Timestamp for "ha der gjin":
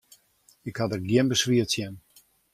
0.79-1.29